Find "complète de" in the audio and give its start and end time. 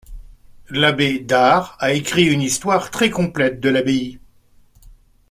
3.11-3.69